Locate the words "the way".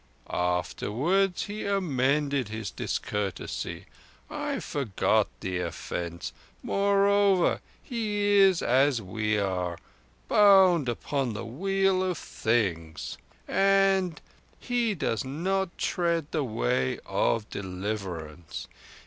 16.31-16.97